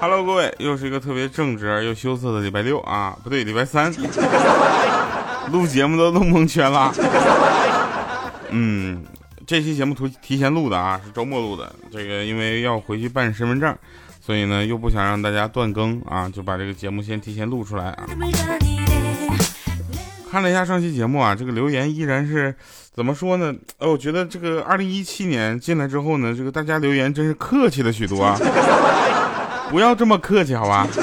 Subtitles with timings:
[0.00, 3.92] Hello，各位，又是一个特别正直而又羞涩的礼拜六啊，不对，礼拜三，
[5.52, 6.90] 录节目都弄蒙圈了。
[8.48, 9.04] 嗯，
[9.46, 11.70] 这期节目图提前录的啊，是周末录的。
[11.92, 13.76] 这个因为要回去办身份证，
[14.22, 18.06] 所以呢又不想让大家断更啊，就把这个节目先提前录出来啊。
[20.30, 22.56] 看了一下上期节目啊，这个留言依然是
[22.94, 23.54] 怎么说呢？
[23.76, 28.38] 呃，我觉得这个二零一七年进来之后呢，这个大家留言真是客气了许多啊。
[29.70, 30.86] 不要这么客气，好吧？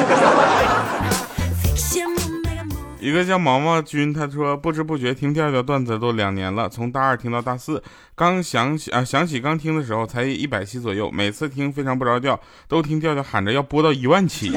[2.99, 7.81] 一个叫毛毛君，他说不知不觉听调调段子都两年了，从大二听到大四，
[8.13, 14.51] 刚想起啊想起刚听的时候才一百期左右，每次听非常不着调，都听调调喊着要播到一万期。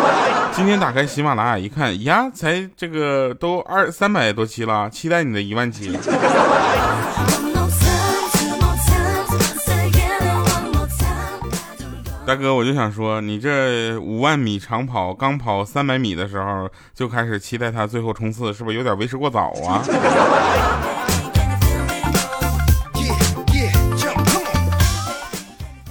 [0.56, 5.94] 今天打开喜马拉雅一看，呀，才这个都二三百多期了，期待你的一万期。
[12.30, 19.82] 大哥，我就想说，你这五万米长跑刚跑三百米的时候就开始期待他最后冲刺，是不是有点为时过早啊？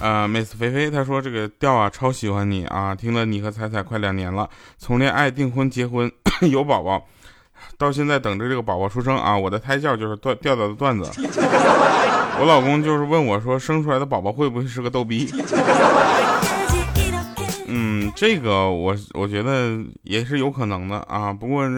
[0.00, 6.10] 啊，Miss 菲菲，她说这个调啊超喜欢你啊，听了你和彩彩快两年了，从恋爱、订婚、结婚、
[6.50, 7.06] 有宝宝，
[7.76, 11.10] 到现在等着这个宝宝出生啊，我的胎教就是段调调的段子。
[12.40, 15.30] 我老公就是问我说，生出来的宝宝会不会是个逗逼？
[17.66, 21.30] 嗯，这个我我觉得也是有可能的啊。
[21.34, 21.68] 不过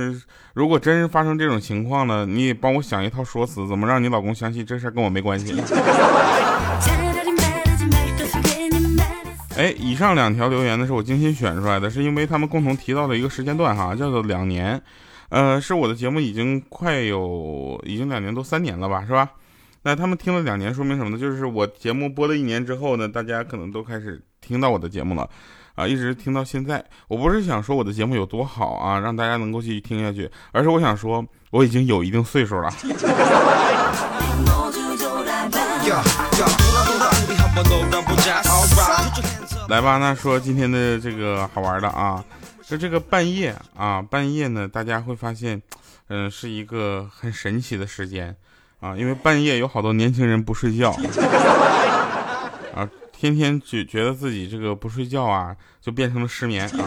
[0.55, 5.53] 如果真是发生这种情况呢，你也帮我想一套说辞，怎么让你老公相信这事跟我没关系？
[9.59, 14.81] 哎，以上两条留言呢是我精心选出来的，是因为他们共同提到的一个时间段哈，叫做两年。
[15.29, 19.29] 呃，是我的节目已经快有已经两年多三年了吧，是吧？
[19.85, 21.19] 那他们听了两年，说明什么呢？
[21.19, 25.29] 就是我节目播了一年之后呢，大家可能都开始听到我的节目了，
[25.75, 26.85] 啊，一直听到现在。
[27.09, 32.73] 我不是想说我的节目有多好啊，让大家能够继续听下去，而是我想说我已经有一定岁数了。
[39.69, 42.25] 来吧，那说今天的这个好玩的啊，
[42.65, 45.61] 就这个半夜啊，半夜呢，大家会发现，
[46.07, 48.37] 嗯，是一个很神奇的时间。
[48.83, 50.91] 啊，因为半夜有好多年轻人不睡觉，
[52.75, 52.83] 啊，
[53.13, 56.85] 天天觉觉得自己这个不睡觉啊，就变成了失眠啊。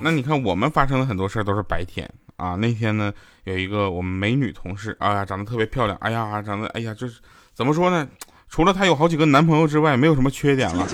[0.00, 2.54] 那你看，我们发生的很多事儿都是白天啊。
[2.56, 3.12] 那天呢，
[3.44, 7.20] 有一个我们美女同事，哎呀，长得特别漂亮，哎呀，长得，哎呀，就是
[7.52, 8.08] 怎么说呢？
[8.48, 10.86] 除了她有好几个男朋友之外，没有什么缺点了。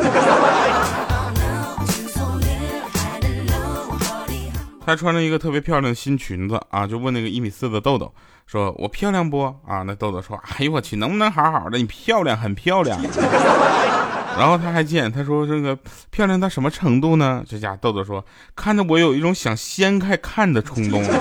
[4.84, 8.12] 她穿着一个特别漂亮的新裙子啊，就问那个一米四的豆豆。
[8.46, 9.82] 说我漂亮不啊？
[9.86, 11.78] 那豆豆说：“哎呦我去，能不能好好的？
[11.78, 12.98] 你漂亮，很漂亮。”
[14.36, 15.78] 然后他还贱，他说：“这个
[16.10, 18.24] 漂亮到什么程度呢？”这家豆豆说
[18.56, 21.02] ：“看着我有一种想掀开看的冲动。”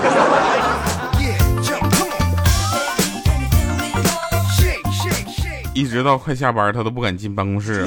[5.72, 7.86] 一直到快下班，他都不敢进办公室。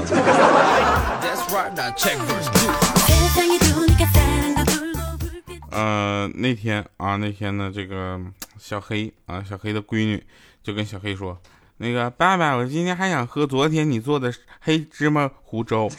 [5.75, 8.17] 呃，那天啊，那天呢，这个
[8.57, 10.23] 小黑啊，小黑的闺女
[10.63, 11.37] 就跟小黑说
[11.75, 15.89] ：“那个爸爸，我今天还想喝昨天你做的黑芝麻糊粥，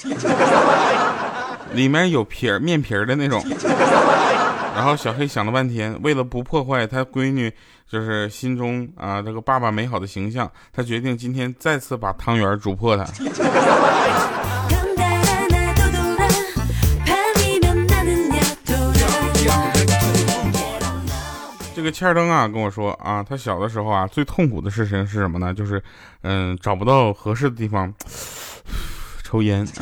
[1.74, 3.44] 里面有皮儿面皮儿的那种。”
[4.74, 7.52] 然后小黑想了半天，为了不破坏他闺女
[7.86, 13.04] 就是心中啊这个爸爸美好的形象，他决定今天再次把汤圆煮破它。
[21.86, 25.54] 个欠儿灯啊跟我说啊，他小的时候啊最痛苦的事情是什么呢？
[25.54, 25.82] 就是
[26.22, 27.90] 嗯找不到合适的地方
[29.22, 29.66] 抽烟。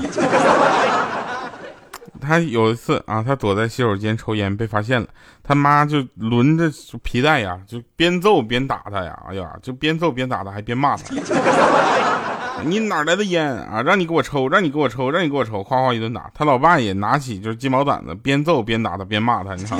[2.21, 5.07] 他有一次啊，他躲在洗手间抽烟被发现了，
[5.43, 6.71] 他妈就轮着
[7.03, 11.03] 皮带呀，就边揍边打他呀，哎呀，就边揍边打他，还边骂他。
[12.65, 13.83] 你哪来的烟啊？
[13.83, 16.31] 让你给我抽，让你给我抽，让你给我抽，夸夸一顿打。
[16.33, 19.79] 他老爸也拿起就是鸡毛掸子，边揍边打他，边骂他，你看。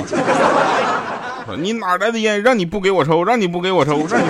[1.57, 2.41] 你哪来的烟？
[2.41, 4.25] 让你不给我抽，让你不给我抽，让你。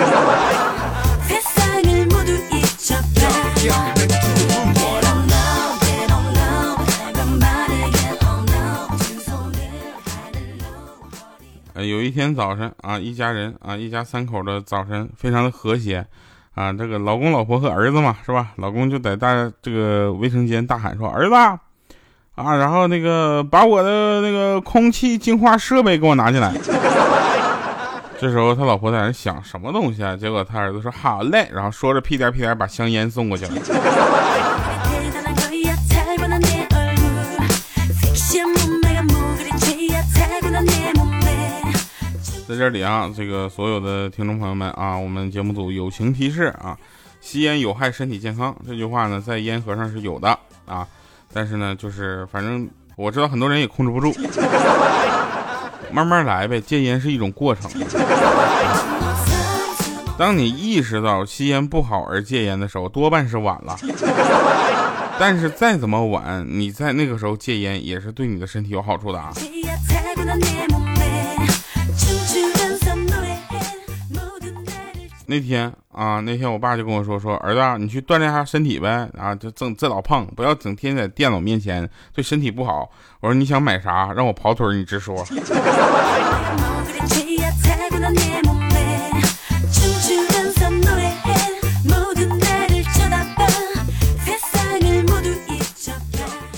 [11.72, 16.06] 呃，有一天早晨啊，一家人啊，一家三口的早晨非常的和谐
[16.54, 16.72] 啊。
[16.72, 18.52] 这个老公、老婆和儿子嘛，是吧？
[18.56, 21.34] 老公就在大这个卫生间大喊说：“儿子。”
[22.36, 26.52] 啊然后那个把我的那个空气净化设备给我拿进来。
[28.18, 33.52] 这时候他老婆在那想什么东西啊结果他儿子说好嘞然后说着屁颠屁颠把香烟送过去了。
[42.46, 46.76] 在这里啊这个所有的听众朋友们啊我们节目组友情提示啊
[47.20, 50.86] 吸烟有害身体健康这句话呢在烟盒上是有的啊。
[51.36, 52.66] 但是呢，就是反正
[52.96, 54.10] 我知道很多人也控制不住，
[55.92, 57.70] 慢慢来呗，戒烟是一种过程。
[60.16, 63.76] 当你意识到吸烟不好而戒烟的时候，多半是晚了。
[65.18, 69.30] 但是再怎么晚，你在那个时候戒烟也是对你的身体有好处的啊。
[75.28, 82.88] 那天啊，那天我爸就跟我说说，儿子，你去锻炼下身体呗，啊，就这这老胖，不要整天在电脑面前，对身体不好。
[83.18, 85.26] 我说你想买啥，让我跑腿，你直说。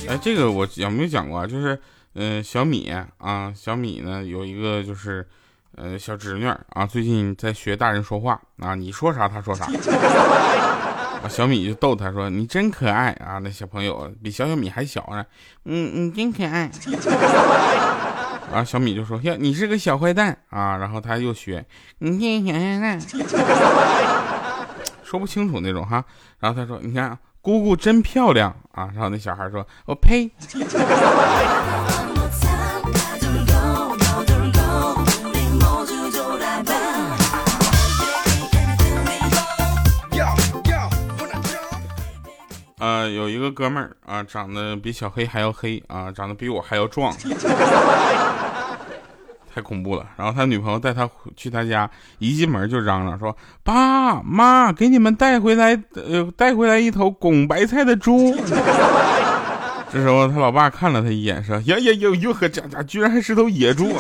[0.07, 1.47] 哎，这个我有没有讲过？
[1.47, 1.81] 就是，
[2.15, 5.27] 嗯，小米啊，小米呢有一个就是。
[5.81, 9.65] 呃，小侄女啊，最近在学大人说话啊，你说啥他说啥。
[11.23, 15.25] 啊，小米就逗他说：“你真可爱啊！”那小朋友比小小米还小呢，
[15.65, 16.71] 嗯，你真可爱。
[18.53, 21.65] 啊，小米就说：“呀，你是个小坏蛋啊！”然后他又学
[21.99, 23.01] ：“你真小坏蛋。
[25.03, 26.05] ”说不清楚那种哈。
[26.39, 30.31] 然后他说：“你看，姑姑真漂亮啊！”然后那小孩说：“我呸。
[43.09, 47.15] ”有一个哥们儿啊，长得比小黑还要黑啊，长得比我还要壮，
[49.55, 50.07] 太恐怖了。
[50.17, 58.37] 然后他女朋友带他去他家，一进门就嚷嚷说：“爸妈，给你们带回来，呃，带回来一头拱白菜的猪。”
[59.91, 63.91] 这时候他老爸看了他一眼，说：“呀呀呀，哟呵，家家居然还是头野猪。”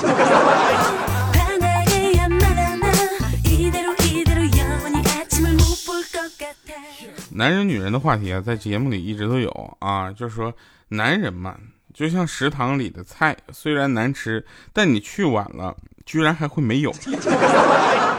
[7.38, 10.52] 男人女人的话题啊，在节目里一直都有啊，就是说，
[10.88, 11.55] 男人嘛，
[11.94, 16.93] 就像食堂里的菜，虽然难吃，但你去晚了，居然还会没有。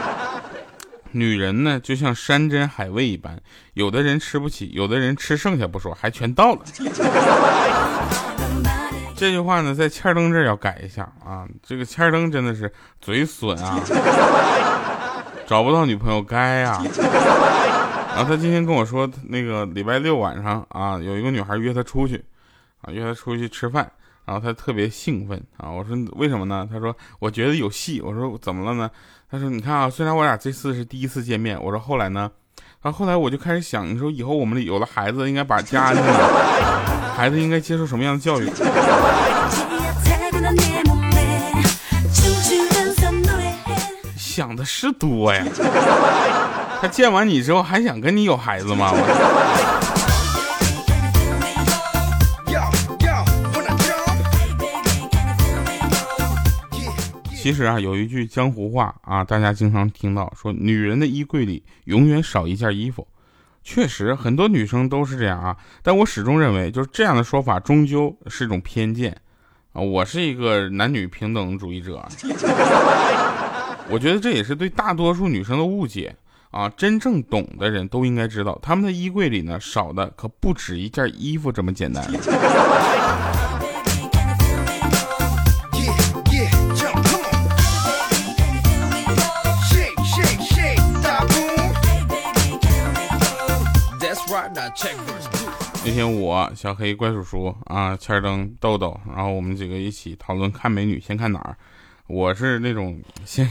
[1.12, 3.38] 女人呢，就像山珍海味一般，
[3.74, 6.60] 有的人吃不起，有的人吃剩下不说，还全倒了。
[9.14, 13.78] 这句话呢，在欠灯这儿要改一下啊，这个欠灯真的是嘴损啊，
[15.46, 16.82] 找不到女朋友该啊。
[18.20, 22.22] 然后他今天跟我说，那个礼拜六晚上啊，有一个女孩约他出去，
[22.82, 23.90] 啊，约他出去吃饭，
[24.26, 25.70] 然后他特别兴奋啊。
[25.70, 26.68] 我说为什么呢？
[26.70, 27.98] 他说我觉得有戏。
[28.02, 28.90] 我说怎么了呢？
[29.30, 32.30] 他说你看啊，虽然我俩这次是第一次见面，我说后来呢？
[32.82, 38.50] 然后后来我就开始想，你说以后我们有了孩子，应该把家安顿了，孩子应该接受什么样的教育？
[44.14, 45.42] 想的是多呀。
[46.80, 48.90] 他见完你之后还想跟你有孩子吗？
[57.36, 63.06] 其实啊，有一句江湖话啊，大家经常听到说，女人的衣柜里永远少一件衣服。
[63.62, 65.54] 确实，很多女生都是这样啊。
[65.82, 69.14] 但我始终认为，就是这样的说法终究是一种偏见
[69.74, 69.82] 啊。
[69.82, 72.02] 我是一个男女平等主义者，
[73.90, 76.16] 我觉得这也是对大多数女生的误解。
[76.50, 82.04] 啊，真正懂的人都应该知道，他们的衣柜里呢，少的可不止一件衣服这么简单。
[95.82, 101.56] 那天我小黑怪叔叔啊，千灯豆豆，然后我们几个一起讨论看美女，先看哪儿？
[102.10, 103.48] 我是那种先。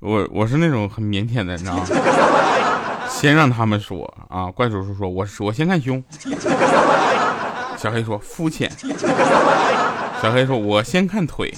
[0.00, 1.86] 我我是那种很腼腆的，你知道吗？
[3.08, 6.02] 先让他们说啊，怪叔叔说，我我先看胸。
[7.76, 8.68] 小黑说肤浅。
[10.20, 11.54] 小黑说，我先看腿。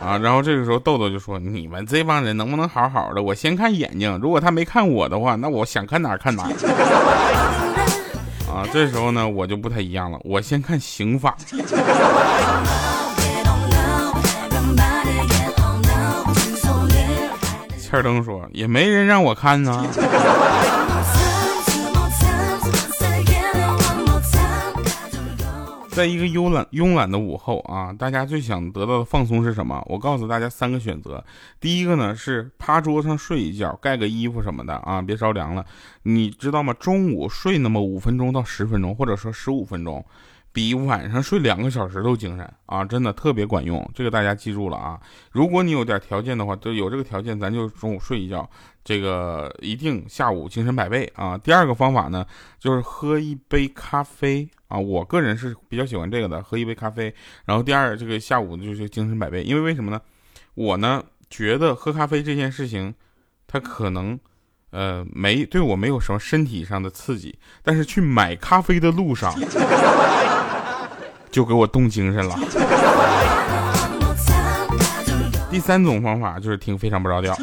[0.00, 3.22] 啊，然后这个时候豆豆就说，你们这帮人能不能好好的？
[3.22, 6.44] 我先看眼睛，如果他没看我的话，那我想看哪看哪。
[8.48, 11.36] 啊，这时候呢，我就不太一样了，我先看刑法。
[17.90, 19.84] 欠灯说：“也没人让我看呢。”
[25.90, 29.84] 在一个慵懒慵懒的午后啊，大家最想得到的放松是什么？
[29.88, 31.22] 我告诉大家三个选择。
[31.58, 35.66] 第一个呢是趴桌上睡一觉，盖个衣服什么的啊，别着凉了。
[36.04, 36.72] 你知道吗？
[36.78, 40.02] 中午睡那么五分钟到十分钟，或者说十五分钟，
[40.52, 43.88] 比晚上睡两个小时都精神啊，真的特别管用。
[43.94, 45.00] 这个大家记住了啊！
[45.30, 48.48] 如果你有点条件的话，就有这个条件，咱就中午睡一觉，
[48.82, 51.38] 这个一定下午精神百倍啊。
[51.38, 52.26] 第二个方法呢，
[52.58, 57.14] 就是喝一杯咖啡啊，我个人是比较喜欢这个的，喝一杯咖啡。
[57.44, 60.00] 然后第二，这个下午就是精神百倍，因为为什么呢？
[60.54, 62.94] 我呢觉得喝咖啡这件事情，
[63.46, 64.18] 它可能。
[64.72, 69.34] 呃，没对我没有什么身体上的刺激，但是去买咖啡的路上，
[71.30, 72.38] 就给我动精神了。
[75.50, 77.36] 第三种方法就是听非常不着调，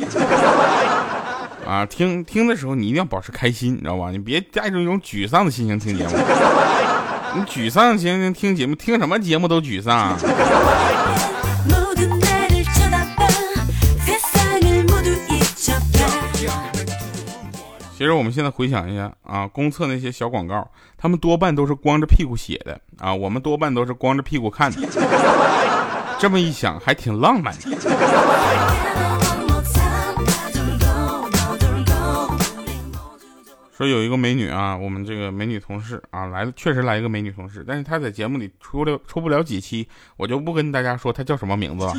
[1.68, 4.12] 啊，听听的时候你一定要保持开心，你知道吧？
[4.12, 6.12] 你别带着一种沮丧的心情听节目，
[7.36, 10.18] 你沮丧的心情听节目，听什么节目都沮丧。
[17.98, 24.88] 其实我们现在回想一下啊，公厕那些小广告，他们多半都是光着屁股写的啊，我们多半都是光着屁股看的。
[26.20, 27.62] 这么一想，还挺浪漫的。
[33.76, 39.88] 说有一个美女啊，我们这个美女同事啊来了，确实来一个美女同事，但是她在节目里出了出不了几期，
[40.18, 41.94] 我就不跟大家说她叫什么名字了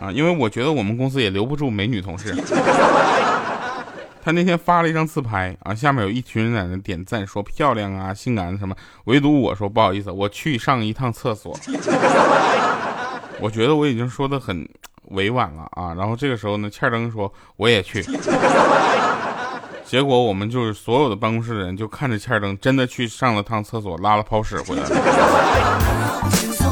[0.00, 2.34] 啊，因为我觉得我们公司也留不住美女同事。
[4.28, 11.58] 他那天发了一张自拍啊，下面有一群人在那点赞，说漂亮啊、性感什么，唯独我说不好意思，我去上一趟厕所。
[13.40, 14.68] 我觉得我已经说的很
[15.12, 18.04] 委婉了啊，然后这个时候呢，欠灯说我也去，
[19.82, 26.67] 结果我们就是所有的办公室的人就看着欠灯真的去上了趟厕所，拉了泡屎回来了。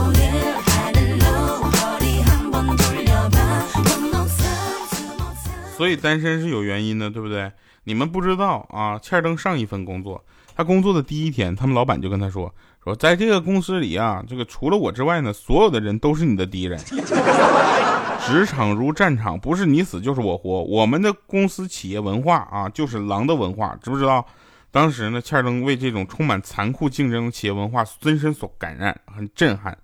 [5.77, 7.53] 所以单身是有原因的，对不对？
[7.85, 8.99] 你们不知道啊？
[8.99, 10.25] 欠登上一份工作，
[10.57, 12.53] 他工作的第一天，他们老板就跟他说
[12.83, 16.81] ：“说在这个公司里啊，这个除了我之外呢，所有的人都是你的敌人。
[18.27, 20.63] 职场如战场，不是你死就是我活。
[20.65, 24.27] 我们的公司企业文化啊，就是狼的文化，知不知道？”
[24.73, 29.77] 当时呢，欠登为这种充满残酷竞争的企业文化深深所感染，很震撼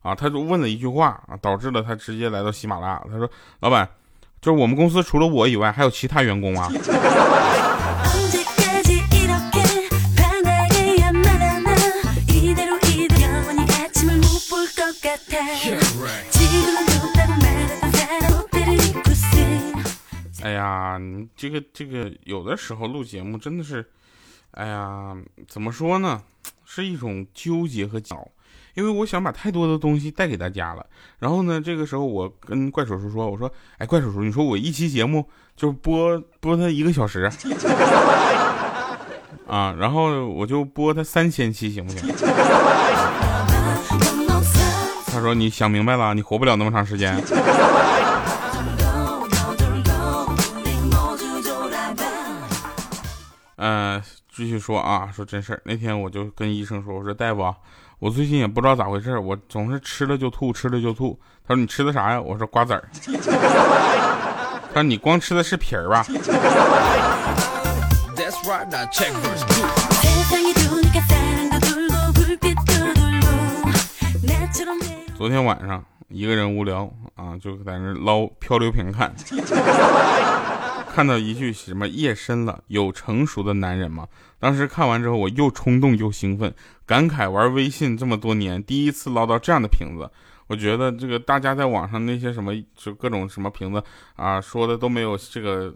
[0.00, 0.14] 啊！
[0.14, 3.02] 他就问了一句话啊，导致了他直接来到喜马拉雅。
[3.10, 3.86] 他说：“老板。”
[4.44, 6.70] 就是我们公司除了我以外，还有其他员工啊。
[20.42, 23.88] 哎呀，你这个这个，有的时候录节目真的是，
[24.50, 25.16] 哎呀，
[25.48, 26.22] 怎么说呢，
[26.66, 28.28] 是一种纠结和焦。
[28.74, 30.84] 因为我想把太多的东西带给大家了，
[31.20, 37.30] 然后呢，这个时候我跟怪叔叔说：“我说，哎，怪叔叔，你说我一期节目就播播他一个小时，
[39.46, 42.12] 啊，然后我就播他三千期，行不行？”
[45.06, 47.16] 他说：“你想明白了，你活不了那么长时间。”
[53.56, 54.02] 嗯，
[54.34, 57.40] 继续说啊，说真事儿，那天我就跟医生说：“我说大夫。”
[57.98, 61.18] 我最近也不知道咋回事，我总是吃了就吐，吃了就吐。
[61.46, 62.20] 他说你吃的啥呀？
[62.20, 62.88] 我说瓜子儿。
[64.72, 66.04] 他说你光吃的是皮儿吧？
[75.16, 79.14] 昨天晚上一个人无聊啊，就在那捞漂流瓶看。
[80.94, 84.06] 看到一句什么夜深了，有成熟的男人吗？
[84.38, 86.54] 当时看完之后，我又冲动又兴奋，
[86.86, 90.08] 感慨玩微信这么多年，第一次捞到这样的瓶子。
[90.46, 93.82] 我觉得这个大家在网上那些什么就各种什么瓶子
[94.14, 95.74] 啊说的都没有这个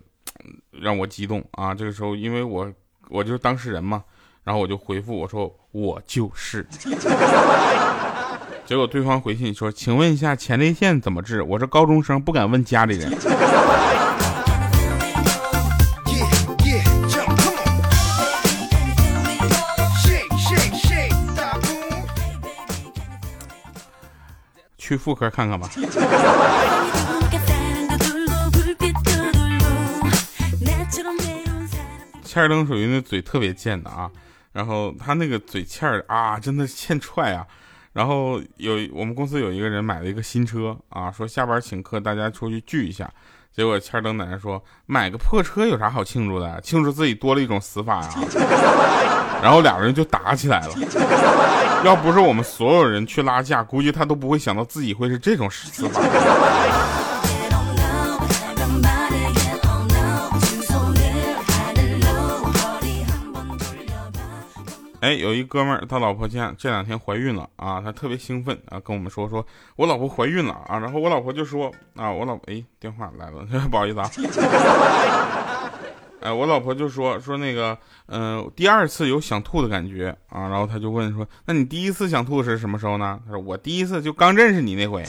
[0.71, 1.75] 让我激动啊。
[1.75, 2.73] 这个时候，因为我
[3.09, 4.05] 我就是当事人嘛，
[4.45, 6.65] 然后我就回复我说我就是。
[8.65, 11.43] 结果对方回信说，请问一下前列腺怎么治？
[11.43, 13.11] 我是高中生，不敢问家里人。
[24.89, 25.69] 去妇科看看吧。
[32.25, 34.11] 欠儿灯属于那嘴特别贱的啊，
[34.51, 37.47] 然后他那个嘴欠儿啊，真的欠踹啊。
[37.93, 43.13] 然后有我们公司有一个人买了一个新车啊，说下班请客，大家出去聚一下。
[43.59, 46.61] 结果千灯奶奶说，买个破车有啥好庆祝的？
[46.61, 48.11] 庆祝自己多了一种死法呀。
[49.43, 50.75] 然后俩人就打起来了。
[51.85, 56.01] 要不是我们所有人去拉架，估计他都不会想到自己会是这种死法。
[65.09, 69.47] 哎，哎，有一哥们儿，他老婆现这两天怀孕了啊，他特别兴奋啊，跟我们说说，
[69.77, 74.11] 我老婆怀孕了啊，然后我老婆就说啊，我老哎电话来了， 不好意思啊，
[76.21, 83.19] 哎，我老婆就说说那个，嗯，第二次有想吐的感觉啊，然后他就问说，那你第一次想吐是什么时候呢？
[83.25, 85.03] 他说我第一次就刚认识你那回。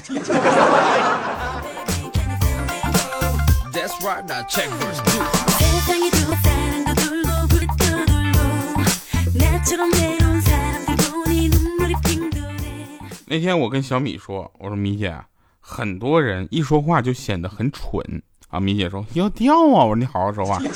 [13.28, 15.16] 那天我跟小米说：“我说米姐，
[15.60, 18.04] 很多人一说话就显得很蠢
[18.50, 20.60] 啊。”米姐说：“要掉啊！”我说：“你好好说话。”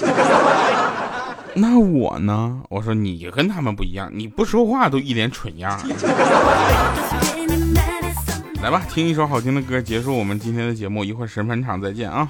[1.56, 2.62] 那我呢？
[2.70, 5.76] 我说：“你跟他们不一样，你不说话都一脸蠢样。
[8.62, 11.04] ”来吧，听一首好听的歌，结束我们今天的节目。
[11.04, 12.30] 一会儿神返场再见啊！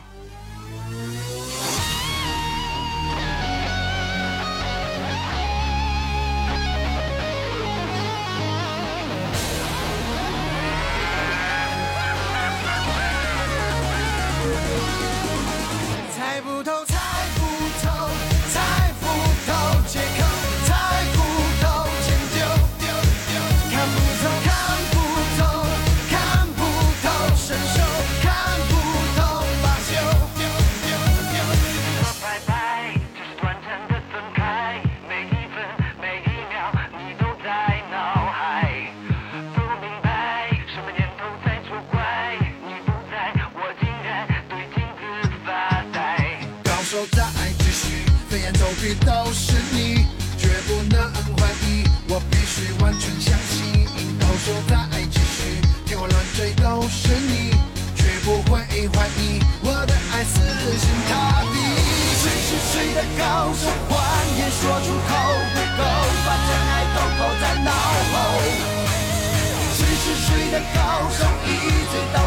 [49.05, 50.05] 都是你，
[50.37, 53.87] 绝不能怀疑，我必须完全相信。
[54.19, 54.75] 到手再
[55.09, 57.55] 继续，天花乱坠都是你，
[57.95, 58.59] 绝不会
[58.93, 60.39] 怀疑我的爱死
[60.77, 61.55] 心塌地。
[62.21, 63.97] 谁是谁的高手，谎
[64.37, 65.11] 言说出口
[65.53, 65.81] 不够，
[66.25, 67.71] 把真爱都抛在脑
[68.13, 68.15] 后。
[69.75, 71.49] 谁是谁的高手，一
[71.91, 72.17] 醉到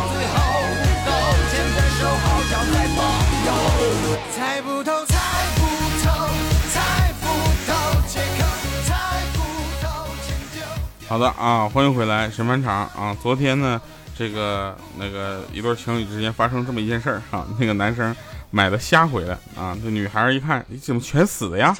[11.08, 13.16] 好的啊，欢迎回来审判长啊！
[13.22, 13.80] 昨天呢，
[14.18, 18.14] 这个那个一对情侣之间发生这么一件事儿哈，那个男生
[18.50, 21.72] 买了虾回来啊，这女孩一看，你怎么全死的呀？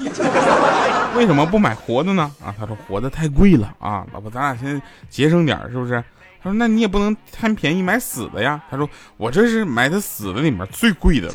[1.17, 2.31] 为什么不买活的呢？
[2.41, 6.03] 啊，他说活的太贵了啊，老婆咱俩先节省点是不是？
[6.41, 8.63] 他说那你也不能贪便宜买死的呀。
[8.71, 11.35] 他说我这是买的死的里面最贵的了。